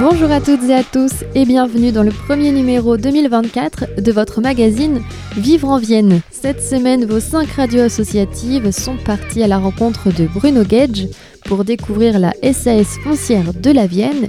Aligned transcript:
Bonjour 0.00 0.30
à 0.30 0.40
toutes 0.40 0.62
et 0.64 0.74
à 0.74 0.84
tous 0.84 1.24
et 1.34 1.44
bienvenue 1.44 1.90
dans 1.90 2.04
le 2.04 2.12
premier 2.12 2.52
numéro 2.52 2.96
2024 2.96 4.00
de 4.00 4.12
votre 4.12 4.40
magazine 4.40 5.02
Vivre 5.36 5.68
en 5.68 5.78
Vienne. 5.78 6.20
Cette 6.30 6.62
semaine, 6.62 7.04
vos 7.04 7.18
cinq 7.18 7.48
radios 7.50 7.82
associatives 7.82 8.70
sont 8.70 8.96
parties 8.96 9.42
à 9.42 9.48
la 9.48 9.58
rencontre 9.58 10.12
de 10.12 10.26
Bruno 10.26 10.62
Gage 10.62 11.08
pour 11.46 11.64
découvrir 11.64 12.20
la 12.20 12.32
SAS 12.42 12.96
foncière 13.02 13.52
de 13.52 13.70
la 13.72 13.88
Vienne 13.88 14.28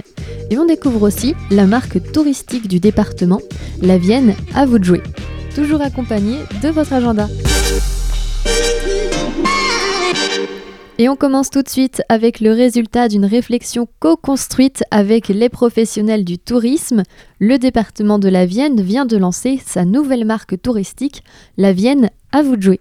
et 0.50 0.58
on 0.58 0.66
découvre 0.66 1.02
aussi 1.02 1.36
la 1.52 1.66
marque 1.66 2.10
touristique 2.10 2.66
du 2.66 2.80
département, 2.80 3.40
la 3.80 3.96
Vienne 3.96 4.34
à 4.54 4.66
vous 4.66 4.80
de 4.80 4.84
jouer. 4.84 5.02
Toujours 5.54 5.82
accompagné 5.82 6.38
de 6.62 6.68
votre 6.70 6.94
agenda. 6.94 7.28
Et 11.00 11.08
on 11.08 11.16
commence 11.16 11.48
tout 11.48 11.62
de 11.62 11.68
suite 11.70 12.02
avec 12.10 12.40
le 12.40 12.52
résultat 12.52 13.08
d'une 13.08 13.24
réflexion 13.24 13.88
co-construite 14.00 14.84
avec 14.90 15.28
les 15.28 15.48
professionnels 15.48 16.26
du 16.26 16.38
tourisme. 16.38 17.04
Le 17.38 17.56
département 17.56 18.18
de 18.18 18.28
la 18.28 18.44
Vienne 18.44 18.82
vient 18.82 19.06
de 19.06 19.16
lancer 19.16 19.58
sa 19.64 19.86
nouvelle 19.86 20.26
marque 20.26 20.60
touristique, 20.60 21.22
la 21.56 21.72
Vienne 21.72 22.10
à 22.32 22.42
vous 22.42 22.56
de 22.56 22.62
jouer. 22.62 22.80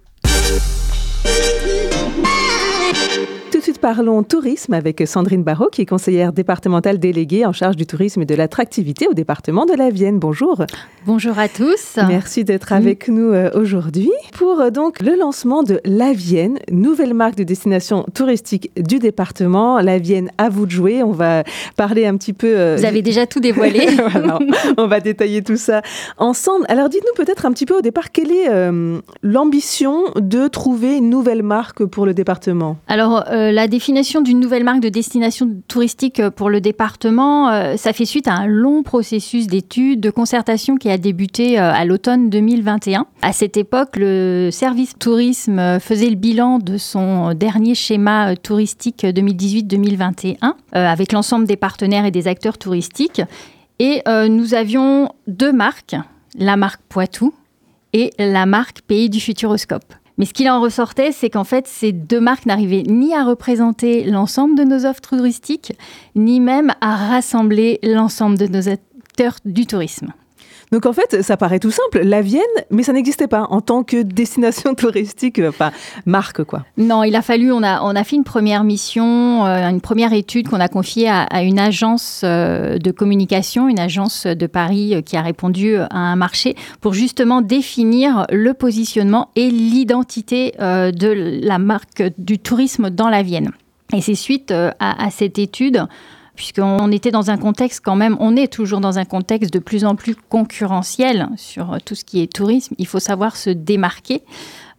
Suite, 3.80 3.96
parlons 3.96 4.24
tourisme 4.24 4.74
avec 4.74 5.04
Sandrine 5.06 5.44
Barrault, 5.44 5.70
qui 5.72 5.82
est 5.82 5.86
conseillère 5.86 6.34
départementale 6.34 7.00
déléguée 7.00 7.46
en 7.46 7.54
charge 7.54 7.76
du 7.76 7.86
tourisme 7.86 8.22
et 8.22 8.26
de 8.26 8.36
l'attractivité 8.36 9.08
au 9.08 9.14
département 9.14 9.66
de 9.66 9.74
la 9.74 9.90
Vienne. 9.90 10.20
Bonjour. 10.20 10.62
Bonjour 11.06 11.38
à 11.40 11.48
tous. 11.48 11.98
Merci 12.08 12.44
d'être 12.44 12.74
avec 12.74 13.08
nous 13.08 13.32
euh, 13.32 13.50
aujourd'hui 13.54 14.12
pour 14.34 14.60
euh, 14.60 14.70
donc 14.70 15.02
le 15.02 15.16
lancement 15.18 15.64
de 15.64 15.80
La 15.86 16.14
Vienne, 16.14 16.60
nouvelle 16.72 17.14
marque 17.14 17.36
de 17.36 17.44
destination 17.44 18.06
touristique 18.14 18.72
du 18.78 19.00
département. 19.00 19.80
La 19.80 19.98
Vienne, 19.98 20.30
à 20.38 20.50
vous 20.50 20.66
de 20.66 20.72
jouer. 20.72 21.02
On 21.04 21.12
va 21.12 21.44
parler 21.76 22.06
un 22.06 22.18
petit 22.18 22.34
peu. 22.34 22.48
euh, 22.58 22.76
Vous 22.78 22.86
avez 22.86 23.02
déjà 23.02 23.26
tout 23.28 23.40
dévoilé. 23.40 23.88
voilà, 24.12 24.40
on 24.78 24.88
va 24.88 25.00
détailler 25.00 25.42
tout 25.42 25.58
ça 25.58 25.82
ensemble. 26.18 26.66
Alors, 26.70 26.90
dites-nous 26.90 27.16
peut-être 27.24 27.46
un 27.46 27.52
petit 27.52 27.66
peu 27.66 27.78
au 27.78 27.82
départ 27.82 28.12
quelle 28.12 28.32
est 28.32 28.50
euh, 28.50 29.00
l'ambition 29.24 30.04
de 30.18 30.48
trouver 30.48 30.98
une 30.98 31.10
nouvelle 31.10 31.44
marque 31.44 31.86
pour 31.86 32.06
le 32.06 32.14
département? 32.14 32.78
Alors, 32.88 33.24
euh, 33.32 33.52
la 33.52 33.68
définition 33.70 34.22
d'une 34.22 34.40
nouvelle 34.40 34.66
marque 34.66 34.82
de 34.82 34.90
destination 34.90 35.50
touristique 35.68 36.22
pour 36.36 36.50
le 36.50 36.60
département, 36.60 37.50
euh, 37.50 37.78
ça 37.78 37.94
fait 37.94 38.06
suite 38.06 38.28
à 38.28 38.34
un 38.34 38.48
long 38.48 38.84
processus 38.84 39.48
d'études, 39.48 40.02
de 40.02 40.10
concertation 40.10 40.76
qui 40.76 40.90
a 40.90 40.98
débuté 40.98 41.58
euh, 41.58 41.72
à 41.72 41.86
l'automne 41.86 42.30
2021. 42.30 43.06
À 43.22 43.32
cette 43.32 43.56
époque, 43.56 43.96
le 43.96 44.50
service 44.52 44.94
tourisme 45.00 45.60
euh, 45.60 45.80
faisait 45.80 46.10
le 46.10 46.16
bilan 46.16 46.60
de 46.60 46.78
son 46.78 47.34
dernier 47.34 47.76
schéma 47.76 48.32
euh, 48.32 48.36
touristique 48.36 49.04
2018-2021 49.04 50.38
euh, 50.44 50.52
avec 50.74 51.12
l'ensemble 51.12 51.46
des 51.46 51.56
partenaires 51.56 52.06
et 52.06 52.12
des 52.12 52.28
acteurs 52.28 52.58
touristiques. 52.58 53.22
Et 53.80 54.02
euh, 54.08 54.28
nous 54.28 54.54
avions 54.54 55.10
deux 55.28 55.54
marques, 55.54 55.96
la 56.38 56.58
marque 56.58 56.82
Poitou 56.90 57.34
et 57.94 58.12
la 58.20 58.46
marque 58.46 58.82
Pays 58.82 59.10
du 59.10 59.20
Futuroscope. 59.20 59.94
Mais 60.20 60.26
ce 60.26 60.34
qu'il 60.34 60.50
en 60.50 60.62
ressortait, 60.62 61.14
c'est 61.14 61.30
qu'en 61.30 61.46
fait, 61.46 61.66
ces 61.66 61.94
deux 61.94 62.20
marques 62.20 62.46
n'arrivaient 62.46 62.84
ni 62.84 63.16
à 63.16 63.24
représenter 63.24 64.04
l'ensemble 64.04 64.56
de 64.56 64.64
nos 64.64 64.86
offres 64.86 65.02
touristiques, 65.02 65.74
ni 66.14 66.42
même 66.42 66.74
à 66.82 66.96
rassembler 66.96 67.80
l'ensemble 67.82 68.38
de 68.38 68.48
nos 68.48 68.68
acteurs 68.68 69.38
du 69.46 69.66
tourisme. 69.66 70.14
Donc 70.72 70.86
en 70.86 70.94
fait, 70.94 71.24
ça 71.24 71.36
paraît 71.36 71.60
tout 71.60 71.72
simple, 71.72 72.02
la 72.04 72.22
Vienne, 72.22 72.44
mais 72.70 72.84
ça 72.84 72.94
n'existait 72.94 73.28
pas 73.28 73.48
en 73.50 73.60
tant 73.62 73.84
que 73.84 74.04
destination 74.04 74.76
touristique, 74.76 75.42
enfin 75.48 75.72
marque 76.06 76.44
quoi. 76.44 76.66
Non, 76.78 77.04
il 77.04 77.16
a 77.16 77.22
fallu, 77.22 77.52
on 77.52 77.64
a, 77.64 77.82
on 77.82 77.96
a 77.96 78.04
fait 78.04 78.16
une 78.16 78.24
première 78.24 78.64
mission, 78.64 79.46
euh, 79.46 79.68
une 79.68 79.82
première 79.82 80.14
étude 80.14 80.48
qu'on 80.48 80.60
a 80.60 80.68
confiée 80.68 81.10
à, 81.10 81.42
une 81.42 81.60
agence 81.60 82.22
euh, 82.24 82.78
de 82.78 82.92
communication, 82.92 83.68
une 83.68 83.80
agence 83.80 84.28
de 84.28 84.48
Paris 84.48 84.96
euh, 84.96 85.02
qui 85.02 85.18
a 85.18 85.22
répondu 85.22 85.76
à 85.76 85.98
un 85.98 86.16
marché 86.16 86.56
pour 86.82 86.94
justement 86.94 87.42
définir 87.42 88.28
le 88.32 88.54
positionnement 88.54 89.30
et 89.36 89.50
l'identité 89.50 90.54
de 90.60 91.42
la 91.44 91.58
marque 91.58 92.04
du 92.18 92.38
tourisme 92.38 92.90
dans 92.90 93.10
la 93.10 93.24
Vienne. 93.24 93.52
Et 93.94 94.02
c'est 94.02 94.16
suite 94.16 94.52
à 94.52 95.12
cette 95.12 95.40
étude 95.40 95.88
puisqu'on 96.40 96.90
était 96.94 97.12
dans 97.12 97.32
un 97.32 97.38
contexte 97.38 97.82
quand 97.84 97.98
même, 97.98 98.16
on 98.22 98.38
est 98.38 98.48
toujours 98.48 98.80
dans 98.80 98.98
un 98.98 99.04
contexte 99.04 99.52
de 99.52 99.60
plus 99.60 99.84
en 99.84 99.96
plus 99.96 100.16
concurrentiel 100.16 101.28
sur 101.36 101.78
tout 101.84 101.96
ce 101.96 102.06
qui 102.06 102.22
est 102.22 102.32
tourisme. 102.32 102.76
Il 102.78 102.88
faut 102.88 103.02
savoir 103.02 103.36
se 103.36 103.50
démarquer. 103.50 104.22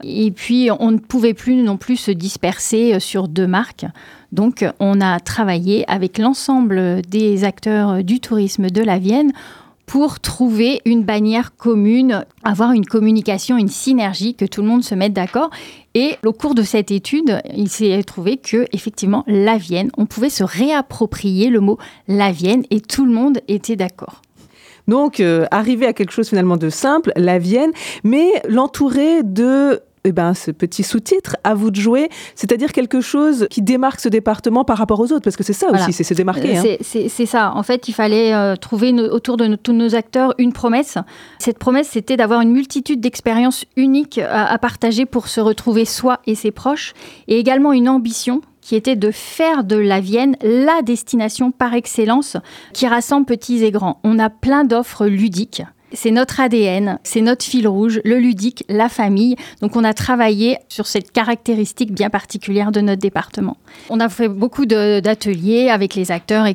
Et 0.03 0.31
puis, 0.31 0.71
on 0.81 0.91
ne 0.91 0.97
pouvait 0.97 1.35
plus 1.35 1.57
non 1.57 1.77
plus 1.77 1.97
se 1.97 2.13
disperser 2.13 2.99
sur 2.99 3.29
deux 3.29 3.47
marques. 3.47 3.85
Donc, 4.33 4.65
on 4.79 5.03
a 5.03 5.21
travaillé 5.21 5.85
avec 5.87 6.17
l'ensemble 6.17 7.03
des 7.03 7.45
acteurs 7.45 8.03
du 8.05 8.21
tourisme 8.21 8.71
de 8.71 8.81
la 8.81 8.99
Vienne 8.99 9.33
pour 9.91 10.21
trouver 10.21 10.81
une 10.85 11.03
bannière 11.03 11.57
commune, 11.57 12.25
avoir 12.45 12.71
une 12.71 12.87
communication, 12.87 13.57
une 13.57 13.67
synergie, 13.67 14.37
que 14.37 14.45
tout 14.45 14.63
le 14.63 14.69
monde 14.69 14.85
se 14.85 14.95
mette 14.95 15.13
d'accord. 15.13 15.51
Et 15.95 16.15
au 16.25 16.33
cours 16.33 16.55
de 16.55 16.63
cette 16.63 16.93
étude, 16.93 17.41
il 17.57 17.69
s'est 17.69 18.01
trouvé 18.05 18.37
que 18.37 18.67
effectivement 18.71 19.25
la 19.27 19.57
Vienne, 19.57 19.91
on 19.99 20.07
pouvait 20.07 20.31
se 20.31 20.45
réapproprier 20.45 21.51
le 21.51 21.59
mot 21.59 21.77
la 22.07 22.31
Vienne 22.31 22.63
et 22.71 22.81
tout 22.81 23.05
le 23.05 23.11
monde 23.11 23.41
était 23.49 23.75
d'accord. 23.75 24.23
Donc 24.87 25.19
euh, 25.19 25.47
arriver 25.51 25.87
à 25.87 25.93
quelque 25.93 26.13
chose 26.13 26.29
finalement 26.29 26.57
de 26.57 26.71
simple, 26.71 27.11
la 27.17 27.41
Vienne, 27.41 27.73
mais 28.05 28.29
l'entourer 28.49 29.25
de 29.25 29.81
eh 30.05 30.13
ben, 30.13 30.35
ce 30.35 30.51
petit 30.51 30.83
sous-titre, 30.83 31.37
à 31.45 31.55
vous 31.55 31.71
de 31.71 31.77
jouer, 31.77 32.09
c'est-à-dire 32.35 32.73
quelque 32.73 33.01
chose 33.01 33.47
qui 33.51 33.61
démarque 33.63 34.01
ce 34.01 34.09
département 34.09 34.65
par 34.65 34.79
rapport 34.79 34.99
aux 35.01 35.13
autres, 35.13 35.21
parce 35.23 35.37
que 35.37 35.43
c'est 35.45 35.53
ça 35.53 35.67
Voilà. 35.69 35.85
aussi, 35.85 35.93
c'est 35.93 36.05
se 36.05 36.15
démarquer. 36.15 36.57
hein. 36.57 36.63
C'est- 36.81 37.27
ça. 37.27 37.53
En 37.55 37.63
fait, 37.63 37.87
il 37.89 37.93
fallait 37.93 38.33
euh, 38.35 38.57
trouver 38.57 38.93
autour 38.93 39.37
de 39.37 39.55
tous 39.57 39.73
nos 39.75 39.95
acteurs 39.95 40.35
une 40.39 40.53
promesse. 40.53 40.97
Cette 41.39 41.59
promesse, 41.59 41.89
c'était 41.91 42.17
d'avoir 42.17 42.41
une 42.41 42.51
multitude 42.53 43.01
d'expériences 43.01 43.65
uniques 43.77 44.19
à, 44.19 44.47
à 44.47 44.59
partager 44.59 45.05
pour 45.07 45.29
se 45.29 45.41
retrouver 45.41 45.85
soi 45.85 46.21
et 46.27 46.35
ses 46.35 46.51
proches, 46.51 46.95
et 47.29 47.39
également 47.39 47.73
une 47.73 47.89
ambition 47.89 48.41
qui 48.63 48.77
était 48.77 48.97
de 48.97 49.11
faire 49.11 49.65
de 49.65 49.77
la 49.77 50.01
Vienne 50.01 50.37
la 50.43 50.83
destination 50.83 51.51
par 51.51 51.75
excellence 51.75 52.37
qui 52.73 52.87
rassemble 52.87 53.27
petits 53.27 53.65
et 53.65 53.71
grands. 53.71 53.99
On 54.05 54.19
a 54.19 54.31
plein 54.31 54.65
d'offres 54.65 55.07
ludiques. 55.07 55.63
C'est 55.93 56.11
notre 56.11 56.41
ADN, 56.41 56.99
c'est 57.03 57.21
notre 57.21 57.45
fil 57.45 57.67
rouge, 57.67 58.01
le 58.05 58.19
ludique, 58.19 58.65
la 58.69 58.89
famille. 58.89 59.37
Donc 59.61 59.75
on 59.77 59.83
a 59.83 59.93
travaillé 59.93 60.59
sur 60.69 60.87
cette 60.87 61.11
caractéristique 61.11 61.93
bien 61.93 62.11
particulière 62.11 62.71
de 62.71 62.81
notre 62.81 63.01
département. 63.01 63.57
On 63.89 63.99
a 63.99 64.09
fait 64.09 64.29
beaucoup 64.29 64.67
d'ateliers 64.67 65.69
avec 65.69 65.95
les 65.95 66.13
acteurs 66.13 66.47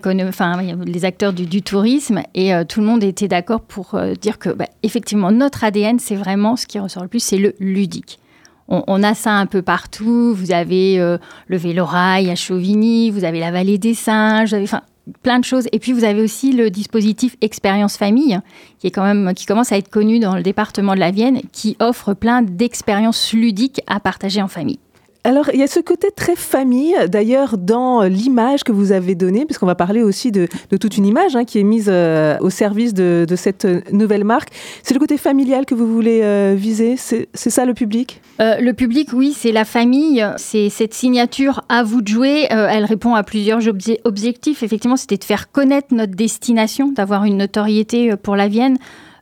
les 0.86 1.06
acteurs 1.06 1.34
du, 1.34 1.62
tourisme 1.62 2.22
et 2.34 2.54
euh, 2.54 2.64
tout 2.64 2.80
le 2.80 2.86
monde 2.86 3.04
était 3.04 3.28
d'accord 3.28 3.62
pour 3.62 3.96
euh, 3.96 4.14
dire 4.14 4.40
que 4.40 4.50
bah, 4.50 4.68
effectivement 4.84 5.32
notre 5.32 5.64
ADN 5.64 6.00
c'est 6.00 6.16
vraiment 6.16 6.56
ce 6.56 6.66
qui 6.66 6.80
ressort 6.80 7.04
le 7.04 7.10
plus, 7.10 7.24
c'est 7.24 7.38
le 7.38 7.56
ludique. 7.60 8.20
On, 8.68 9.04
a 9.04 9.14
ça 9.14 9.32
un 9.32 9.46
peu 9.46 9.62
partout. 9.62 10.34
Vous 10.34 10.52
avez 10.52 11.00
euh, 11.00 11.20
le 11.48 11.58
Vélorail 11.58 12.32
à 12.32 12.36
Chauvigny, 12.36 13.12
vous 13.12 13.24
avez 13.24 13.40
la 13.40 13.52
vallée 13.52 13.78
des 13.78 13.94
singes, 13.94 14.50
vous 14.50 14.56
avez, 14.56 14.66
plein 15.22 15.40
de 15.40 15.46
choses. 15.46 15.68
Et 15.72 15.80
puis 15.80 15.94
vous 15.94 16.04
avez 16.04 16.22
aussi 16.22 16.52
le 16.52 16.70
dispositif 16.70 17.36
Expérience 17.42 17.98
Famille, 17.98 18.40
qui 18.80 18.88
est 18.88 18.92
quand 18.92 19.04
même 19.04 19.34
qui 19.34 19.46
commence 19.46 19.72
à 19.72 19.78
être 19.78 19.90
connu 19.90 20.20
dans 20.20 20.36
le 20.36 20.44
département 20.44 20.96
de 20.96 21.00
la 21.00 21.12
Vienne, 21.12 21.42
qui 21.52 21.76
offre 21.80 22.14
plein 22.14 22.42
d'expériences 22.42 23.34
ludiques 23.34 23.82
à 23.88 24.00
partager 24.00 24.42
en 24.42 24.48
famille. 24.48 24.80
Alors, 25.26 25.50
il 25.52 25.60
y 25.60 25.64
a 25.64 25.68
ce 25.68 25.80
côté 25.80 26.10
très 26.16 26.36
famille, 26.36 26.96
d'ailleurs, 27.08 27.58
dans 27.58 28.04
l'image 28.04 28.64
que 28.64 28.72
vous 28.72 28.92
avez 28.92 29.16
donnée, 29.16 29.46
puisqu'on 29.46 29.66
va 29.66 29.74
parler 29.74 30.04
aussi 30.04 30.32
de, 30.32 30.48
toute 30.80 30.98
une 30.98 31.06
image 31.08 31.36
hein, 31.36 31.46
qui 31.46 31.58
est 31.58 31.64
mise 31.64 31.90
euh, 31.90 32.38
au 32.42 32.52
service 32.52 32.94
de, 32.94 33.26
cette 33.36 33.68
nouvelle 33.92 34.24
marque. 34.24 34.50
C'est 34.84 34.94
le 34.94 35.00
côté 35.00 35.18
familial 35.18 35.66
que 35.66 35.74
vous 35.74 35.92
voulez 35.92 36.22
euh, 36.22 36.54
viser 36.56 36.96
C'est 36.96 37.28
ça 37.34 37.66
le 37.66 37.74
public? 37.74 38.22
Euh, 38.40 38.60
le 38.60 38.74
public, 38.74 39.10
oui, 39.14 39.34
c'est 39.36 39.52
la 39.52 39.66
famille. 39.66 40.24
C'est 40.38 40.70
cette 40.70 40.94
signature 40.94 41.64
à 41.70 41.82
vous 41.82 42.04
de 42.04 42.08
jouer. 42.08 42.46
Euh, 42.52 42.68
elle 42.70 42.86
répond 42.86 43.16
à 43.16 43.24
plusieurs 43.24 43.62
obje- 43.62 44.00
objectifs. 44.04 44.62
Effectivement, 44.62 44.96
c'était 44.96 45.18
de 45.18 45.24
faire 45.24 45.52
connaître 45.52 45.88
notre 45.92 46.14
destination, 46.14 46.92
d'avoir 46.92 47.24
une 47.24 47.38
notoriété 47.38 48.12
euh, 48.12 48.16
pour 48.16 48.36
la 48.36 48.48
Vienne, 48.48 48.78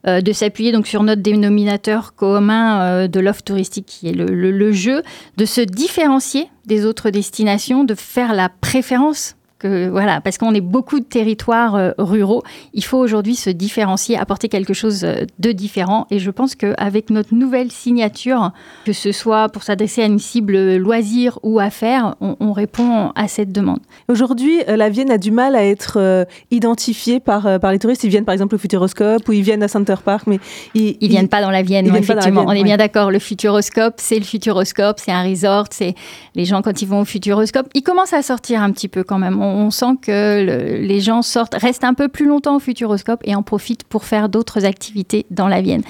euh, 0.08 0.22
de 0.22 0.32
s'appuyer 0.34 0.72
donc 0.72 0.88
sur 0.88 1.04
notre 1.04 1.22
dénominateur 1.22 2.16
commun 2.16 2.82
euh, 2.82 3.08
de 3.08 3.20
l'offre 3.20 3.44
touristique 3.44 3.86
qui 3.86 4.08
est 4.10 4.14
le, 4.14 4.26
le- 4.26 4.52
le 4.52 4.72
jeu, 4.72 5.02
de 5.38 5.46
se 5.46 5.62
différencier 5.62 6.48
des 6.66 6.86
autres 6.86 7.10
destinations, 7.10 7.84
de 7.84 7.96
faire 7.96 8.34
la 8.34 8.50
préférence 8.50 9.36
que 9.64 9.90
voilà, 9.90 10.22
parce 10.22 10.38
qu'on 10.38 10.54
est 10.54 10.62
beaucoup 10.62 11.00
de 11.00 11.06
territoires 11.06 11.76
euh, 11.76 11.92
ruraux, 11.98 12.44
il 12.74 12.84
faut 12.84 12.98
aujourd'hui 12.98 13.36
se 13.36 13.50
différencier, 13.50 14.18
apporter 14.18 14.50
quelque 14.50 14.74
chose 14.74 15.04
euh, 15.04 15.26
de 15.40 15.52
différent. 15.52 16.06
Et 16.12 16.20
je 16.20 16.32
pense 16.32 16.56
qu'avec 16.56 17.10
notre 17.10 17.34
nouvelle 17.34 17.72
signature, 17.72 18.52
que 18.86 18.94
ce 18.94 19.12
soit 19.12 19.50
pour 19.50 19.64
s'adresser 19.64 20.04
à 20.04 20.06
une 20.06 20.20
cible 20.20 20.76
loisir 20.76 21.40
ou 21.44 21.60
affaires, 21.60 22.16
on, 22.22 22.36
on 22.40 22.52
répond 22.52 23.12
à 23.16 23.28
cette 23.28 23.52
demande. 23.52 23.80
Aujourd'hui, 24.08 24.60
la 24.68 24.90
Vienne 24.90 25.12
a 25.12 25.18
du 25.18 25.32
mal 25.32 25.56
à 25.56 25.66
être 25.66 26.28
identifiée 26.52 27.20
par, 27.20 27.60
par 27.60 27.72
les 27.72 27.80
touristes. 27.80 28.04
Ils 28.04 28.10
viennent 28.10 28.26
par 28.26 28.34
exemple 28.34 28.56
au 28.56 28.58
Futuroscope 28.58 29.28
ou 29.28 29.32
ils 29.32 29.42
viennent 29.42 29.64
à 29.64 29.68
Center 29.68 29.96
Park, 30.04 30.28
mais 30.28 30.40
ils, 30.74 30.98
ils 31.00 31.10
viennent 31.10 31.30
pas 31.30 31.42
dans 31.42 31.52
la 31.52 31.62
Vienne. 31.62 31.94
effectivement, 31.96 32.46
on 32.48 32.52
est 32.52 32.64
bien 32.64 32.78
d'accord. 32.78 33.12
Le 33.12 33.20
Futuroscope, 33.20 33.96
c'est 33.98 34.18
le 34.18 34.26
Futuroscope, 34.26 35.00
c'est 35.00 35.12
un 35.12 35.24
resort, 35.24 35.68
c'est 35.72 35.96
les 36.36 36.46
gens 36.46 36.62
quand 36.62 36.82
ils 36.82 36.88
vont 36.88 37.02
au 37.02 37.06
Futuroscope, 37.06 37.68
ils 37.74 37.84
commencent 37.84 38.14
à 38.14 38.22
sortir 38.22 38.62
un 38.62 38.72
petit 38.72 38.88
peu 38.88 39.04
quand 39.04 39.20
même. 39.20 39.42
On, 39.42 39.53
sent 39.72 39.98
que 40.02 40.78
les 40.82 41.00
gens 41.00 41.22
sortent, 41.22 41.56
restent 41.56 41.84
un 41.84 41.94
peu 41.94 42.08
plus 42.08 42.26
longtemps 42.26 42.56
au 42.56 42.60
Futuroscope 42.60 43.22
et 43.24 43.36
en 43.36 43.44
profitent 43.44 43.84
pour 43.84 44.06
faire 44.06 44.30
d'autres 44.30 44.66
activités 44.66 45.26
dans 45.32 45.48
la 45.48 45.62
Vienne. 45.62 45.84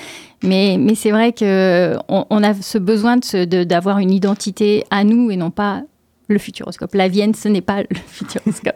Mais, 0.44 0.78
mais 0.80 0.96
c'est 0.96 1.12
vrai 1.12 1.32
qu'on 1.32 2.26
on 2.30 2.44
a 2.44 2.54
ce 2.54 2.78
besoin 2.78 3.18
d'avoir 3.18 4.00
une 4.00 4.12
identité 4.12 4.84
à 4.92 5.04
nous 5.04 5.32
et 5.32 5.38
non 5.38 5.52
pas 5.52 5.84
le 6.28 6.40
futuroscope. 6.40 6.94
La 6.96 7.08
Vienne, 7.08 7.34
ce 7.34 7.48
n'est 7.48 7.62
pas 7.62 7.82
le 7.82 7.88
futuroscope. 8.08 8.76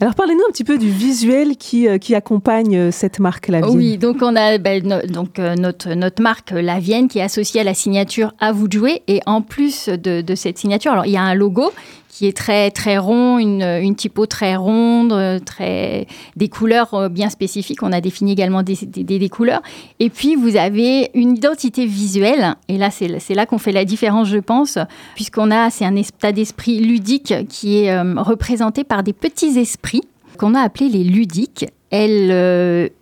Alors 0.00 0.14
parlez-nous 0.14 0.42
un 0.48 0.52
petit 0.52 0.64
peu 0.64 0.78
du 0.78 0.90
visuel 0.90 1.56
qui, 1.56 1.88
euh, 1.88 1.98
qui 1.98 2.14
accompagne 2.14 2.76
euh, 2.76 2.90
cette 2.90 3.18
marque 3.18 3.48
La 3.48 3.60
Vienne. 3.60 3.76
Oui, 3.76 3.98
donc 3.98 4.18
on 4.22 4.34
a 4.36 4.58
ben, 4.58 4.82
donc, 5.08 5.38
euh, 5.38 5.54
notre, 5.54 5.94
notre 5.94 6.22
marque 6.22 6.50
La 6.50 6.78
Vienne 6.78 7.08
qui 7.08 7.18
est 7.18 7.22
associée 7.22 7.60
à 7.60 7.64
la 7.64 7.74
signature 7.74 8.32
À 8.40 8.52
vous 8.52 8.68
de 8.68 8.72
jouer. 8.72 9.02
Et 9.08 9.20
en 9.26 9.42
plus 9.42 9.88
de, 9.88 10.20
de 10.20 10.34
cette 10.34 10.58
signature, 10.58 10.92
alors 10.92 11.06
il 11.06 11.12
y 11.12 11.16
a 11.16 11.22
un 11.22 11.34
logo 11.34 11.72
qui 12.14 12.28
est 12.28 12.36
très 12.36 12.70
très 12.70 12.96
rond, 12.96 13.38
une, 13.40 13.62
une 13.62 13.96
typo 13.96 14.26
très 14.26 14.54
ronde, 14.54 15.42
très 15.44 16.06
des 16.36 16.48
couleurs 16.48 16.94
euh, 16.94 17.08
bien 17.08 17.28
spécifiques. 17.28 17.82
On 17.82 17.90
a 17.90 18.00
défini 18.00 18.30
également 18.30 18.62
des, 18.62 18.76
des, 18.86 19.28
couleurs. 19.28 19.62
Et 19.98 20.10
puis 20.10 20.36
vous 20.36 20.54
avez 20.54 21.10
une 21.14 21.36
identité 21.36 21.86
visuelle. 21.86 22.54
Et 22.68 22.78
là 22.78 22.90
c'est 22.92 23.34
là 23.34 23.46
qu'on 23.46 23.58
fait 23.58 23.72
la 23.72 23.84
différence, 23.84 24.28
je 24.28 24.38
pense, 24.38 24.78
puisqu'on 25.16 25.50
a 25.50 25.70
c'est 25.70 25.84
un 25.84 25.96
état 25.96 26.30
d'esprit 26.30 26.78
ludique 26.78 27.34
qui 27.48 27.78
est 27.78 27.90
euh, 27.90 28.14
représenté 28.18 28.84
par 28.84 29.02
des 29.02 29.12
petits 29.12 29.58
esprits 29.58 30.02
qu'on 30.38 30.54
a 30.54 30.60
appelés 30.60 30.90
les 30.90 31.02
ludiques. 31.02 31.66
L-U-D-I-K 31.90 32.96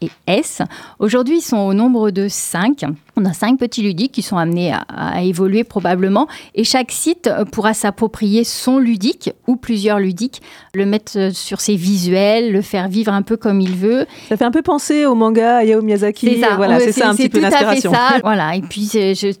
et 0.00 0.10
S. 0.26 0.62
Aujourd'hui, 0.98 1.38
ils 1.38 1.42
sont 1.42 1.58
au 1.58 1.72
nombre 1.72 2.10
de 2.10 2.26
5. 2.28 2.84
On 3.20 3.24
a 3.24 3.32
cinq 3.32 3.58
petits 3.58 3.82
ludiques 3.82 4.12
qui 4.12 4.22
sont 4.22 4.36
amenés 4.36 4.72
à, 4.72 5.22
évoluer 5.22 5.64
probablement 5.64 6.28
et 6.54 6.62
chaque 6.62 6.92
site 6.92 7.28
pourra 7.50 7.74
s'approprier 7.74 8.44
son 8.44 8.78
ludique 8.78 9.32
ou 9.48 9.56
plusieurs 9.56 9.98
ludiques, 9.98 10.40
le 10.72 10.86
mettre 10.86 11.30
sur 11.32 11.60
ses 11.60 11.74
visuels, 11.74 12.52
le 12.52 12.62
faire 12.62 12.88
vivre 12.88 13.12
un 13.12 13.22
peu 13.22 13.36
comme 13.36 13.60
il 13.60 13.74
veut. 13.74 14.06
Ça 14.28 14.36
fait 14.36 14.44
un 14.44 14.52
peu 14.52 14.62
penser 14.62 15.04
au 15.04 15.16
manga 15.16 15.56
Hayao 15.56 15.82
Miyazaki. 15.82 16.34
C'est 16.34 16.40
ça, 16.40 16.54
voilà, 16.54 16.78
c'est 16.78 16.92
ça 16.92 17.10
un 17.10 17.16
petit 17.16 17.28
peu 17.28 17.40
l'inspiration. 17.40 17.90
Voilà, 18.22 18.54
et 18.54 18.60
puis 18.60 18.88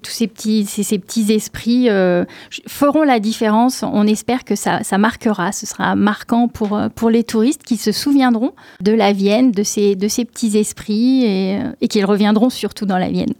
tous 0.02 0.10
ces 0.10 0.26
petits, 0.26 0.64
ces, 0.64 0.98
petits 0.98 1.32
esprits 1.32 1.88
euh, 1.88 2.24
feront 2.66 3.02
la 3.02 3.20
différence. 3.20 3.84
On 3.84 4.06
espère 4.06 4.44
que 4.44 4.56
ça, 4.56 4.82
ça 4.82 4.98
marquera, 4.98 5.52
ce 5.52 5.66
sera 5.66 5.94
marquant 5.94 6.48
pour, 6.48 6.80
pour 6.94 7.10
les 7.10 7.22
touristes 7.22 7.62
qui 7.62 7.76
se 7.76 7.92
souviendront 7.92 8.52
de 8.80 8.92
la 8.92 9.12
Vienne, 9.12 9.52
de 9.52 9.62
ces, 9.62 9.94
de 9.94 10.08
ces 10.08 10.24
petits 10.24 10.56
esprits 10.56 11.24
et, 11.24 11.58
et 11.80 11.88
qu'ils 11.88 12.04
reviendront 12.04 12.50
surtout 12.50 12.86
dans 12.86 12.98
la 12.98 13.10
Vienne. 13.10 13.34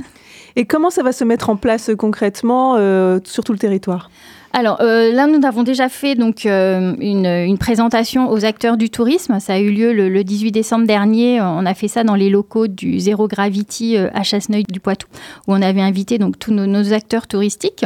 Et 0.58 0.64
comment 0.64 0.90
ça 0.90 1.04
va 1.04 1.12
se 1.12 1.22
mettre 1.22 1.50
en 1.50 1.56
place 1.56 1.88
euh, 1.88 1.94
concrètement 1.94 2.74
euh, 2.76 3.20
sur 3.22 3.44
tout 3.44 3.52
le 3.52 3.60
territoire? 3.60 4.10
Alors 4.52 4.80
euh, 4.80 5.12
là, 5.12 5.28
nous 5.28 5.46
avons 5.46 5.62
déjà 5.62 5.88
fait 5.88 6.16
donc 6.16 6.44
une, 6.46 7.56
présentation 7.60 8.28
aux 8.28 8.44
acteurs 8.44 8.76
du 8.76 8.90
tourisme. 8.90 9.38
Ça 9.38 9.52
a 9.52 9.58
eu 9.60 9.70
lieu 9.70 9.92
le, 9.92 10.24
18 10.24 10.50
décembre 10.50 10.84
dernier. 10.84 11.40
On 11.40 11.64
a 11.64 11.74
fait 11.74 11.86
ça 11.86 12.02
dans 12.02 12.16
les 12.16 12.28
locaux 12.28 12.66
du 12.66 12.98
Zero 12.98 13.28
Gravity 13.28 13.96
à 13.98 14.22
Chasseneuil 14.24 14.64
du 14.64 14.80
Poitou, 14.80 15.06
où 15.46 15.52
on 15.52 15.62
avait 15.62 15.82
invité 15.82 16.18
donc 16.18 16.40
tous 16.40 16.50
nos, 16.50 16.92
acteurs 16.92 17.28
touristiques. 17.28 17.84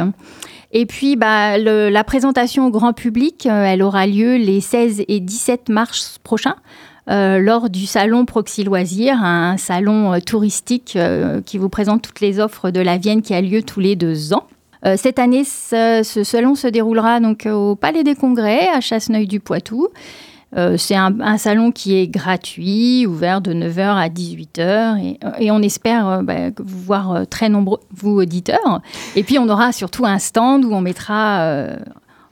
Et 0.71 0.87
puis, 0.87 1.15
bah, 1.15 1.59
la 1.59 2.03
présentation 2.05 2.65
au 2.65 2.71
grand 2.71 2.93
public, 2.93 3.45
elle 3.45 3.83
aura 3.83 4.07
lieu 4.07 4.37
les 4.37 4.61
16 4.61 5.03
et 5.07 5.19
17 5.19 5.69
mars 5.69 6.17
prochains. 6.23 6.55
Euh, 7.09 7.39
lors 7.39 7.69
du 7.69 7.85
salon 7.85 8.25
Proxy 8.25 8.63
Loisirs, 8.63 9.21
un 9.21 9.57
salon 9.57 10.13
euh, 10.13 10.19
touristique 10.19 10.93
euh, 10.95 11.41
qui 11.41 11.57
vous 11.57 11.67
présente 11.67 12.01
toutes 12.01 12.21
les 12.21 12.39
offres 12.39 12.71
de 12.71 12.79
la 12.79 12.97
Vienne 12.97 13.21
qui 13.21 13.33
a 13.33 13.41
lieu 13.41 13.61
tous 13.61 13.81
les 13.81 13.97
deux 13.97 14.33
ans. 14.33 14.47
cette 14.97 15.19
année, 15.19 15.43
ce, 15.43 16.03
salon 16.23 16.55
se 16.55 16.67
déroulera 16.67 17.19
donc 17.19 17.45
au 17.45 17.75
Palais 17.75 18.03
des 18.03 18.15
Congrès 18.15 18.67
à 18.67 18.81
Chasseneuil-du-Poitou. 18.81 19.87
c'est 20.77 20.95
un, 20.95 21.37
salon 21.37 21.71
qui 21.71 21.95
est 21.95 22.07
gratuit, 22.07 23.05
ouvert 23.07 23.39
de 23.39 23.53
9h 23.53 23.95
à 23.95 24.09
18h 24.09 25.17
et, 25.39 25.51
on 25.51 25.61
espère 25.61 26.21
bah, 26.23 26.49
vous 26.57 26.83
voir 26.83 27.25
très 27.29 27.47
nombreux, 27.47 27.79
vous 27.95 28.11
auditeurs. 28.11 28.81
Et 29.15 29.23
puis 29.23 29.39
on 29.39 29.47
aura 29.47 29.71
surtout 29.71 30.05
un 30.05 30.19
stand 30.19 30.65
où 30.65 30.73
on 30.73 30.81
mettra 30.81 31.67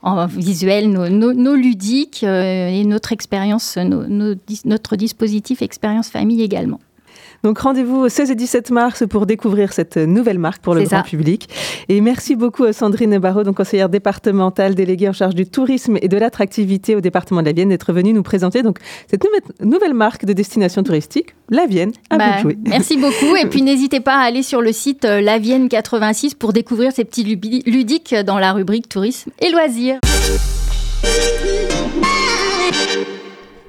en 0.02 0.26
visuel 0.26 0.90
nos, 0.90 1.54
ludiques 1.54 2.24
euh, 2.24 2.68
et 2.68 2.84
notre 2.84 3.12
expérience, 3.12 3.78
notre 3.78 4.96
dispositif 4.96 5.62
expérience 5.62 6.08
famille 6.08 6.42
également. 6.42 6.80
Donc 7.42 7.58
rendez-vous 7.58 7.96
au 7.96 8.08
16 8.08 8.30
et 8.30 8.34
17 8.34 8.70
mars 8.70 9.04
pour 9.08 9.26
découvrir 9.26 9.72
cette 9.72 9.96
nouvelle 9.96 10.38
marque 10.38 10.62
pour 10.62 10.74
le 10.74 10.84
grand 10.84 11.02
public. 11.02 11.48
Et 11.88 12.00
merci 12.00 12.36
beaucoup 12.36 12.64
à 12.64 12.72
Sandrine 12.72 13.18
Barraud, 13.18 13.42
donc 13.42 13.56
conseillère 13.56 13.88
départementale 13.88 14.74
déléguée 14.74 15.08
en 15.08 15.12
charge 15.12 15.34
du 15.34 15.46
tourisme 15.46 15.98
et 16.00 16.08
de 16.08 16.16
l'attractivité 16.16 16.94
au 16.94 17.00
département 17.00 17.40
de 17.40 17.46
la 17.46 17.52
Vienne, 17.52 17.70
d'être 17.70 17.92
venue 17.92 18.12
nous 18.12 18.22
présenter 18.22 18.62
donc 18.62 18.78
cette 19.08 19.24
nouvelle, 19.60 19.94
marque 19.94 20.24
de 20.24 20.32
destination 20.32 20.82
touristique, 20.82 21.34
la 21.50 21.66
Vienne. 21.66 21.92
À 22.10 22.16
bah, 22.16 22.24
Merci 22.66 22.96
beaucoup. 22.96 23.36
Et 23.36 23.46
puis 23.46 23.62
n'hésitez 23.62 24.00
pas 24.00 24.14
à 24.14 24.22
aller 24.22 24.42
sur 24.42 24.62
le 24.62 24.72
site 24.72 25.04
euh, 25.04 25.20
La 25.20 25.38
Vienne 25.38 25.68
86 25.68 26.34
pour 26.34 26.52
découvrir 26.52 26.92
ces 26.92 27.04
petits 27.04 27.24
ludiques 27.24 28.14
dans 28.14 28.38
la 28.38 28.52
rubrique 28.52 28.88
tourisme 28.88 29.30
et 29.40 29.50
loisirs. 29.50 29.98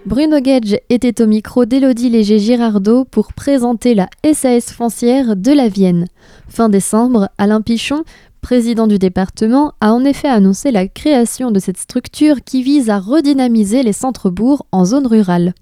Bruno 0.05 0.41
Gage 0.41 0.77
était 0.89 1.21
au 1.21 1.27
micro 1.27 1.63
d'Élodie 1.63 2.09
Léger-Girardot 2.09 3.05
pour 3.05 3.31
présenter 3.31 3.95
la 3.95 4.09
SAS 4.33 4.73
foncière 4.73 5.37
de 5.37 5.53
la 5.53 5.69
Vienne. 5.69 6.07
Fin 6.49 6.67
décembre, 6.67 7.29
Alain 7.37 7.61
Pichon, 7.61 8.03
président 8.41 8.87
du 8.87 8.99
département, 8.99 9.71
a 9.79 9.93
en 9.93 10.03
effet 10.03 10.27
annoncé 10.27 10.71
la 10.71 10.89
création 10.89 11.51
de 11.51 11.59
cette 11.59 11.77
structure 11.77 12.43
qui 12.43 12.63
vise 12.63 12.89
à 12.89 12.99
redynamiser 12.99 13.81
les 13.81 13.93
centres-bourgs 13.93 14.65
en 14.73 14.83
zone 14.83 15.07
rurale. 15.07 15.53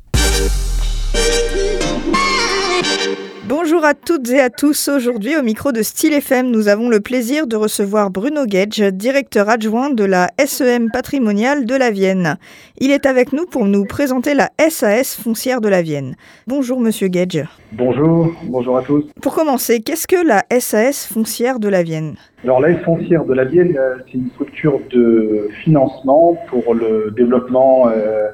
Bonjour 3.53 3.83
à 3.83 3.93
toutes 3.93 4.29
et 4.29 4.39
à 4.39 4.49
tous. 4.49 4.87
Aujourd'hui, 4.87 5.35
au 5.35 5.43
micro 5.43 5.73
de 5.73 5.81
Style 5.81 6.13
FM, 6.13 6.51
nous 6.51 6.69
avons 6.69 6.87
le 6.87 7.01
plaisir 7.01 7.47
de 7.47 7.57
recevoir 7.57 8.09
Bruno 8.09 8.45
Gage, 8.45 8.79
directeur 8.79 9.49
adjoint 9.49 9.89
de 9.89 10.05
la 10.05 10.29
SEM 10.39 10.89
patrimoniale 10.89 11.65
de 11.65 11.75
la 11.75 11.91
Vienne. 11.91 12.37
Il 12.77 12.91
est 12.91 13.05
avec 13.05 13.33
nous 13.33 13.45
pour 13.45 13.65
nous 13.65 13.83
présenter 13.83 14.35
la 14.35 14.51
SAS 14.69 15.19
foncière 15.21 15.59
de 15.59 15.67
la 15.67 15.81
Vienne. 15.81 16.15
Bonjour, 16.47 16.79
monsieur 16.79 17.09
Gage. 17.09 17.43
Bonjour, 17.73 18.31
bonjour 18.43 18.77
à 18.77 18.83
tous. 18.83 19.03
Pour 19.21 19.35
commencer, 19.35 19.81
qu'est-ce 19.81 20.07
que 20.07 20.25
la 20.25 20.43
SAS 20.61 21.05
foncière 21.05 21.59
de 21.59 21.67
la 21.67 21.83
Vienne? 21.83 22.15
Alors, 22.45 22.61
la 22.61 22.73
SAS 22.73 22.85
foncière 22.85 23.25
de 23.25 23.33
la 23.33 23.43
Vienne, 23.43 23.75
euh, 23.77 23.97
c'est 24.05 24.13
une 24.13 24.29
structure 24.29 24.79
de 24.93 25.49
financement 25.61 26.37
pour 26.47 26.73
le 26.73 27.13
développement 27.17 27.89
euh, 27.89 28.29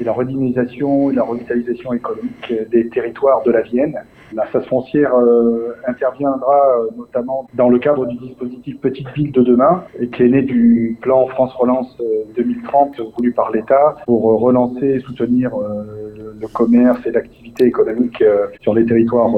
et 0.00 0.04
la 0.04 0.12
redynamisation 0.12 1.10
et 1.10 1.14
la 1.14 1.22
revitalisation 1.22 1.92
économique 1.92 2.52
des 2.70 2.88
territoires 2.88 3.42
de 3.44 3.50
la 3.50 3.62
Vienne. 3.62 3.98
La 4.34 4.46
phase 4.46 4.64
foncière 4.66 5.14
euh, 5.14 5.76
interviendra 5.86 6.78
euh, 6.78 6.88
notamment 6.96 7.48
dans 7.54 7.68
le 7.68 7.78
cadre 7.78 8.06
du 8.06 8.16
dispositif 8.16 8.80
Petite 8.80 9.08
Ville 9.10 9.30
de 9.30 9.42
demain, 9.42 9.84
qui 10.14 10.22
est 10.22 10.28
né 10.28 10.42
du 10.42 10.96
plan 11.02 11.26
France 11.26 11.52
Relance 11.54 11.98
2030 12.34 12.98
euh, 12.98 13.04
voulu 13.16 13.32
par 13.32 13.50
l'État 13.50 13.96
pour 14.06 14.22
relancer 14.40 14.86
et 14.86 15.00
soutenir 15.00 15.50
le 15.54 16.48
commerce 16.48 17.04
et 17.06 17.10
l'activité 17.10 17.64
économique 17.64 18.22
sur 18.60 18.74
les 18.74 18.86
territoires 18.86 19.32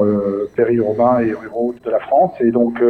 périurbains 0.55 1.19
et 1.19 1.33
ruraux 1.33 1.75
de 1.83 1.89
la 1.89 1.99
France. 1.99 2.31
Et 2.39 2.51
donc 2.51 2.81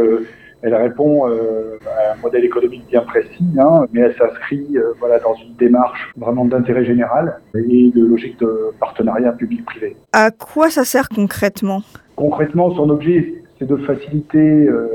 elle 0.65 0.73
répond 0.73 1.29
euh, 1.29 1.77
à 1.85 2.13
un 2.13 2.21
modèle 2.21 2.43
économique 2.43 2.85
bien 2.89 3.01
précis, 3.01 3.45
hein, 3.59 3.85
mais 3.93 4.01
elle 4.01 4.15
s'inscrit 4.15 4.67
euh, 4.75 4.93
voilà, 4.99 5.19
dans 5.19 5.35
une 5.35 5.53
démarche 5.55 6.11
vraiment 6.17 6.43
d'intérêt 6.43 6.83
général 6.83 7.39
et 7.53 7.91
de 7.93 8.03
logique 8.03 8.39
de 8.39 8.71
partenariat 8.79 9.31
public-privé. 9.33 9.95
À 10.11 10.31
quoi 10.31 10.71
ça 10.71 10.83
sert 10.83 11.07
concrètement? 11.09 11.83
Concrètement, 12.15 12.73
son 12.73 12.89
objet, 12.89 13.43
c'est 13.59 13.67
de 13.67 13.75
faciliter 13.75 14.39
euh, 14.39 14.87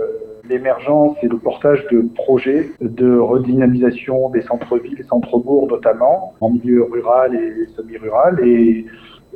l'émergence 0.49 1.17
et 1.23 1.29
le 1.29 1.39
portage 1.39 1.87
de 1.93 2.05
projets 2.17 2.71
de 2.81 3.17
redynamisation 3.17 4.29
des 4.31 4.43
centres-villes 4.43 5.05
centres-bourgs 5.09 5.71
notamment, 5.71 6.35
en 6.41 6.51
milieu 6.51 6.83
rural 6.83 7.37
et 7.37 7.67
semi-rural, 7.77 8.41
et 8.45 8.87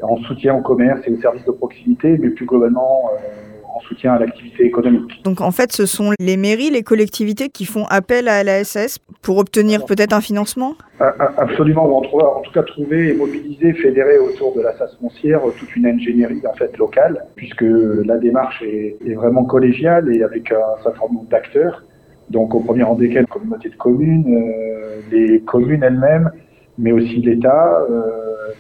en 0.02 0.16
soutien 0.16 0.56
au 0.56 0.62
commerce 0.62 1.00
et 1.06 1.12
aux 1.12 1.20
services 1.20 1.44
de 1.44 1.52
proximité, 1.52 2.18
mais 2.18 2.30
plus 2.30 2.44
globalement 2.46 3.10
en 3.74 3.80
soutien 3.80 4.14
à 4.14 4.18
l'activité 4.18 4.64
économique. 4.64 5.22
Donc 5.24 5.40
en 5.40 5.50
fait, 5.50 5.72
ce 5.72 5.86
sont 5.86 6.12
les 6.18 6.36
mairies, 6.36 6.70
les 6.70 6.82
collectivités 6.82 7.48
qui 7.48 7.64
font 7.64 7.84
appel 7.86 8.28
à 8.28 8.44
la 8.44 8.62
SS 8.62 8.98
pour 9.22 9.38
obtenir 9.38 9.84
peut-être 9.84 10.12
un 10.12 10.20
financement? 10.20 10.74
Absolument, 11.38 11.86
ou 11.88 11.96
en, 11.96 12.40
tout 12.42 12.52
cas 12.52 12.62
trouver 12.62 13.08
et 13.08 13.14
mobiliser, 13.14 13.72
fédérer 13.72 14.18
autour 14.18 14.54
de 14.54 14.60
la 14.60 14.76
SAS 14.76 14.96
foncière 15.00 15.40
toute 15.58 15.74
une 15.74 15.86
ingénierie 15.86 16.42
en 16.48 16.54
fait 16.54 16.76
locale, 16.78 17.24
puisque 17.34 17.64
la 17.64 18.16
démarche 18.18 18.62
est, 18.62 19.14
vraiment 19.14 19.44
collégiale 19.44 20.14
et 20.14 20.22
avec 20.22 20.52
un 20.52 20.82
certain 20.82 21.06
nombre 21.12 21.28
d'acteurs. 21.30 21.84
Donc 22.30 22.54
au 22.54 22.60
premier 22.60 22.84
rang 22.84 22.94
desquels 22.94 23.22
la 23.22 23.34
communauté 23.34 23.68
de 23.68 23.76
communes, 23.76 24.24
euh, 24.26 25.00
les 25.10 25.40
communes 25.40 25.82
elles-mêmes, 25.82 26.30
mais 26.78 26.92
aussi 26.92 27.16
l'État, 27.16 27.84
euh, 27.90 28.02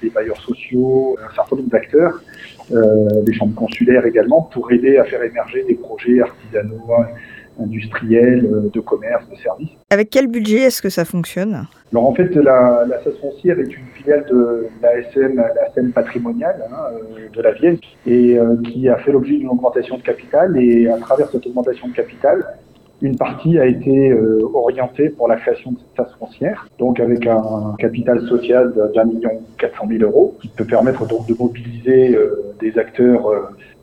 les 0.02 0.10
bailleurs 0.10 0.40
sociaux, 0.40 1.16
un 1.24 1.34
certain 1.34 1.56
nombre 1.56 1.70
d'acteurs, 1.70 2.14
euh, 2.14 2.33
des 2.70 3.32
chambres 3.32 3.54
consulaires 3.54 4.06
également, 4.06 4.42
pour 4.52 4.70
aider 4.72 4.96
à 4.96 5.04
faire 5.04 5.22
émerger 5.22 5.64
des 5.64 5.74
projets 5.74 6.20
artisanaux, 6.20 6.90
industriels, 7.60 8.46
euh, 8.46 8.70
de 8.72 8.80
commerce, 8.80 9.28
de 9.30 9.36
services. 9.36 9.70
Avec 9.90 10.10
quel 10.10 10.26
budget 10.26 10.62
est-ce 10.62 10.82
que 10.82 10.88
ça 10.88 11.04
fonctionne? 11.04 11.66
Alors 11.92 12.08
en 12.08 12.14
fait, 12.14 12.34
la, 12.34 12.84
la 12.88 12.98
foncière 13.20 13.58
est 13.60 13.72
une 13.76 13.86
filiale 13.94 14.24
de 14.30 14.66
la 14.82 14.98
SM, 14.98 15.36
la 15.36 15.68
SM 15.68 15.92
patrimoniale 15.92 16.64
hein, 16.70 16.76
euh, 16.92 17.28
de 17.32 17.42
la 17.42 17.52
Vienne, 17.52 17.78
et 18.06 18.38
euh, 18.38 18.56
qui 18.64 18.88
a 18.88 18.96
fait 18.96 19.12
l'objet 19.12 19.36
d'une 19.36 19.48
augmentation 19.48 19.96
de 19.98 20.02
capital. 20.02 20.56
Et 20.60 20.88
à 20.88 20.96
travers 20.98 21.28
cette 21.28 21.46
augmentation 21.46 21.88
de 21.88 21.92
capital, 21.92 22.44
une 23.02 23.16
partie 23.16 23.58
a 23.58 23.66
été 23.66 24.14
orientée 24.54 25.10
pour 25.10 25.28
la 25.28 25.36
création 25.36 25.72
de 25.72 25.78
cette 25.78 25.94
taxe 25.94 26.14
foncière, 26.18 26.66
donc 26.78 27.00
avec 27.00 27.26
un 27.26 27.74
capital 27.78 28.20
social 28.28 28.72
d'un 28.94 29.04
million 29.04 29.30
quatre 29.58 29.76
cent 29.76 29.86
mille 29.86 30.04
euros, 30.04 30.38
qui 30.40 30.48
peut 30.48 30.64
permettre 30.64 31.06
donc 31.06 31.26
de 31.26 31.34
mobiliser 31.38 32.16
des 32.70 32.78
acteurs 32.78 33.30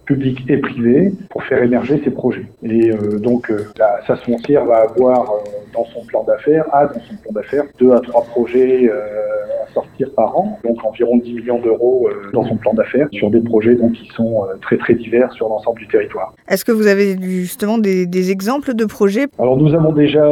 public 0.06 0.44
et 0.50 0.58
privé 0.58 1.14
pour 1.30 1.44
faire 1.44 1.62
émerger 1.64 2.02
ces 2.04 2.12
projets. 2.12 2.46
Et 2.64 2.92
euh, 2.92 3.20
donc 3.20 3.50
euh, 3.50 3.68
la 3.78 4.02
SAS 4.06 4.22
foncière 4.22 4.66
va 4.66 4.80
avoir 4.90 5.22
euh, 5.22 5.38
dans 5.74 5.86
son 5.86 6.04
plan 6.06 6.24
d'affaires, 6.24 6.66
a 6.74 6.88
dans 6.88 7.00
son 7.00 7.16
plan 7.24 7.32
d'affaires, 7.32 7.64
deux 7.80 7.92
à 7.94 8.00
trois 8.02 8.24
projets 8.24 8.90
à 8.90 9.74
sortir 9.74 10.12
par 10.14 10.38
an, 10.38 10.60
donc 10.66 10.84
environ 10.84 11.18
10 11.18 11.34
millions 11.34 11.60
d'euros 11.60 12.10
dans 12.34 12.44
son 12.44 12.58
plan 12.58 12.74
d'affaires 12.74 13.08
sur 13.14 13.30
des 13.30 13.40
projets 13.40 13.76
donc, 13.76 13.94
qui 13.94 14.08
sont 14.08 14.44
très 14.62 14.78
très 14.78 14.96
divers 14.96 15.32
sur 15.32 15.48
l'ensemble 15.48 15.80
du 15.80 15.88
territoire. 15.88 16.34
Est-ce 16.50 16.66
que 16.66 16.74
vous 16.74 16.88
avez 16.88 17.16
justement 17.22 17.78
des, 17.78 18.06
des 18.06 18.32
exemples 18.32 18.74
de 18.74 18.86
projets? 18.86 19.28
Alors 19.40 19.56
nous 19.56 19.74
avons 19.74 19.94
déjà 19.94 20.26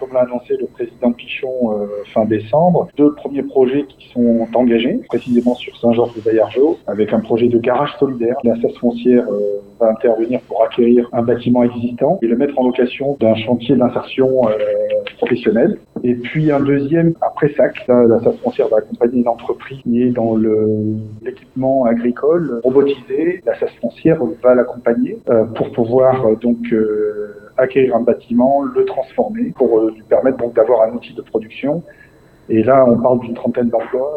comme 0.00 0.14
l'a 0.14 0.22
annoncé 0.22 0.56
le 0.58 0.66
président 0.66 1.12
Pichon 1.12 1.72
euh, 1.72 1.86
fin 2.12 2.24
décembre, 2.24 2.88
deux 2.96 3.12
premiers 3.14 3.42
projets 3.42 3.84
qui 3.84 4.08
sont 4.08 4.48
engagés, 4.54 5.00
précisément 5.08 5.54
sur 5.54 5.76
Saint-Georges 5.76 6.14
de 6.14 6.22
Bayargeau, 6.22 6.78
avec 6.86 7.12
un 7.12 7.20
projet 7.20 7.48
de 7.48 7.58
garage 7.58 7.94
solidaire. 7.98 8.36
La 8.42 8.56
SAS 8.60 8.76
foncière 8.78 9.24
euh, 9.30 9.60
va 9.78 9.90
intervenir 9.90 10.40
pour 10.48 10.64
acquérir 10.64 11.08
un 11.12 11.22
bâtiment 11.22 11.62
existant 11.64 12.18
et 12.22 12.26
le 12.26 12.36
mettre 12.36 12.58
en 12.58 12.66
location 12.66 13.16
d'un 13.20 13.34
chantier 13.34 13.76
d'insertion 13.76 14.48
euh, 14.48 14.52
professionnelle. 15.18 15.78
Et 16.02 16.14
puis 16.14 16.50
un 16.50 16.60
deuxième 16.60 17.12
après 17.20 17.52
SAC, 17.54 17.86
la 17.88 18.18
SAS 18.20 18.36
foncière 18.42 18.68
va 18.68 18.78
accompagner 18.78 19.20
une 19.20 19.28
entreprise 19.28 19.80
qui 19.82 20.02
est 20.02 20.10
dans 20.10 20.36
l'équipement 21.22 21.84
agricole 21.84 22.60
robotisé. 22.64 23.42
La 23.44 23.54
SAS 23.58 23.70
foncière 23.82 24.18
va 24.42 24.54
l'accompagner 24.54 25.18
pour 25.54 25.70
pouvoir 25.72 26.36
donc 26.38 26.72
acquérir 27.60 27.96
un 27.96 28.00
bâtiment, 28.00 28.62
le 28.62 28.84
transformer 28.84 29.52
pour 29.56 29.78
euh, 29.78 29.92
lui 29.94 30.02
permettre 30.02 30.38
donc 30.38 30.54
d'avoir 30.54 30.82
un 30.82 30.94
outil 30.94 31.14
de 31.14 31.22
production. 31.22 31.82
Et 32.48 32.62
là, 32.64 32.84
on 32.88 33.00
parle 33.00 33.20
d'une 33.20 33.34
trentaine 33.34 33.68
d'emplois 33.68 34.10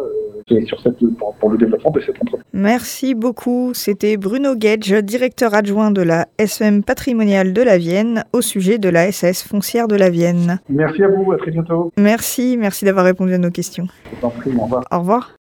euh, 0.49 0.61
sur 0.65 0.81
cette, 0.81 0.97
pour, 1.39 1.49
le 1.49 1.57
développement 1.57 1.91
de 1.91 1.99
cette 1.99 2.15
entreprise. 2.15 2.43
Merci 2.51 3.13
beaucoup. 3.13 3.73
C'était 3.75 4.17
Bruno 4.17 4.55
Gage, 4.55 4.91
directeur 5.03 5.53
adjoint 5.53 5.91
de 5.91 6.01
la 6.01 6.25
SEM 6.43 6.83
patrimoniale 6.83 7.53
de 7.53 7.61
la 7.61 7.77
Vienne, 7.77 8.23
au 8.33 8.41
sujet 8.41 8.79
de 8.79 8.89
la 8.89 9.11
SS 9.11 9.43
foncière 9.43 9.87
de 9.87 9.95
la 9.95 10.09
Vienne. 10.09 10.59
Merci 10.67 11.03
à 11.03 11.09
vous, 11.09 11.31
à 11.31 11.37
très 11.37 11.51
bientôt. 11.51 11.91
Merci, 11.97 12.57
merci 12.59 12.85
d'avoir 12.85 13.05
répondu 13.05 13.33
à 13.33 13.37
nos 13.37 13.51
questions. 13.51 13.85
Je 14.11 14.27
prie, 14.27 14.51
au 14.57 14.63
revoir. 14.63 14.83
Au 14.91 14.99
revoir. 14.99 15.35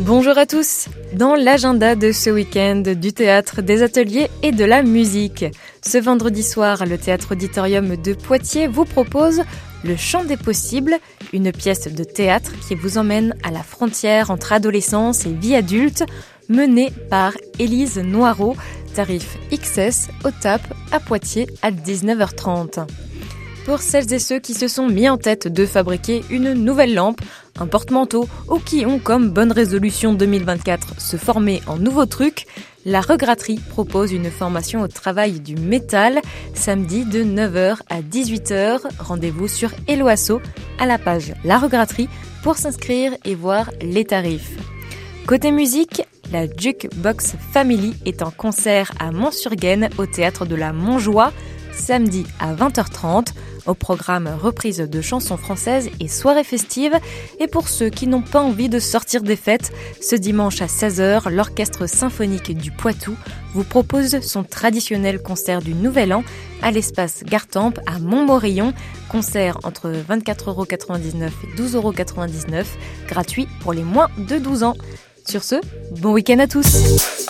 Bonjour 0.00 0.38
à 0.38 0.46
tous 0.46 0.86
Dans 1.12 1.34
l'agenda 1.34 1.94
de 1.94 2.10
ce 2.10 2.30
week-end, 2.30 2.82
du 2.96 3.12
théâtre, 3.12 3.60
des 3.60 3.82
ateliers 3.82 4.30
et 4.42 4.50
de 4.50 4.64
la 4.64 4.82
musique. 4.82 5.44
Ce 5.84 5.98
vendredi 5.98 6.42
soir, 6.42 6.86
le 6.86 6.96
théâtre 6.96 7.32
auditorium 7.32 7.96
de 7.96 8.14
Poitiers 8.14 8.66
vous 8.66 8.86
propose 8.86 9.42
Le 9.84 9.96
Chant 9.96 10.24
des 10.24 10.38
possibles, 10.38 10.96
une 11.34 11.52
pièce 11.52 11.86
de 11.86 12.02
théâtre 12.02 12.52
qui 12.66 12.76
vous 12.76 12.96
emmène 12.96 13.36
à 13.42 13.50
la 13.50 13.62
frontière 13.62 14.30
entre 14.30 14.54
adolescence 14.54 15.26
et 15.26 15.32
vie 15.34 15.54
adulte, 15.54 16.06
menée 16.48 16.94
par 17.10 17.34
Élise 17.58 17.98
Noireau, 17.98 18.56
tarif 18.94 19.36
XS 19.52 20.08
au 20.24 20.30
TAP 20.30 20.62
à 20.92 21.00
Poitiers 21.00 21.46
à 21.60 21.70
19h30 21.70 22.86
pour 23.70 23.82
celles 23.82 24.12
et 24.12 24.18
ceux 24.18 24.38
qui 24.38 24.54
se 24.54 24.68
sont 24.68 24.88
mis 24.88 25.08
en 25.08 25.16
tête 25.16 25.46
de 25.46 25.66
fabriquer 25.66 26.24
une 26.30 26.54
nouvelle 26.54 26.94
lampe, 26.94 27.20
un 27.60 27.66
porte-manteau 27.66 28.26
ou 28.48 28.58
qui 28.58 28.84
ont 28.86 28.98
comme 28.98 29.30
bonne 29.30 29.52
résolution 29.52 30.12
2024 30.14 31.00
se 31.00 31.16
former 31.16 31.62
en 31.66 31.76
nouveaux 31.76 32.06
trucs, 32.06 32.46
la 32.86 33.00
regratterie 33.00 33.60
propose 33.68 34.12
une 34.12 34.30
formation 34.30 34.80
au 34.80 34.88
travail 34.88 35.40
du 35.40 35.54
métal 35.54 36.20
samedi 36.54 37.04
de 37.04 37.22
9h 37.22 37.76
à 37.90 38.00
18h. 38.00 38.80
Rendez-vous 38.98 39.48
sur 39.48 39.70
Eloasso 39.86 40.40
à 40.78 40.86
la 40.86 40.98
page 40.98 41.34
La 41.44 41.58
Regratterie 41.58 42.08
pour 42.42 42.56
s'inscrire 42.56 43.12
et 43.24 43.34
voir 43.34 43.70
les 43.82 44.06
tarifs. 44.06 44.56
Côté 45.26 45.52
musique, 45.52 46.02
la 46.32 46.46
Jukebox 46.46 47.34
Family 47.52 47.94
est 48.06 48.22
en 48.22 48.30
concert 48.30 48.92
à 48.98 49.12
Mont-sur-Gaine 49.12 49.90
au 49.98 50.06
théâtre 50.06 50.46
de 50.46 50.54
la 50.54 50.72
Montjoie 50.72 51.32
samedi 51.72 52.24
à 52.38 52.54
20h30 52.54 53.34
au 53.66 53.74
programme 53.74 54.28
reprise 54.40 54.78
de 54.78 55.00
chansons 55.00 55.36
françaises 55.36 55.90
et 56.00 56.08
soirées 56.08 56.44
festives. 56.44 56.98
Et 57.38 57.46
pour 57.46 57.68
ceux 57.68 57.90
qui 57.90 58.06
n'ont 58.06 58.22
pas 58.22 58.40
envie 58.40 58.68
de 58.68 58.78
sortir 58.78 59.22
des 59.22 59.36
fêtes, 59.36 59.72
ce 60.00 60.16
dimanche 60.16 60.62
à 60.62 60.66
16h, 60.66 61.30
l'Orchestre 61.30 61.88
symphonique 61.88 62.56
du 62.56 62.70
Poitou 62.70 63.16
vous 63.54 63.64
propose 63.64 64.20
son 64.20 64.44
traditionnel 64.44 65.22
concert 65.22 65.62
du 65.62 65.74
Nouvel 65.74 66.12
An 66.12 66.24
à 66.62 66.70
l'espace 66.70 67.22
Gartempe 67.24 67.78
à 67.86 67.98
Montmorillon. 67.98 68.72
Concert 69.08 69.58
entre 69.64 69.92
24,99€ 70.08 71.30
et 71.44 71.60
12,99€, 71.60 72.64
gratuit 73.08 73.48
pour 73.60 73.72
les 73.72 73.82
moins 73.82 74.08
de 74.18 74.38
12 74.38 74.62
ans. 74.62 74.74
Sur 75.26 75.42
ce, 75.44 75.56
bon 76.00 76.12
week-end 76.12 76.38
à 76.38 76.46
tous 76.46 77.29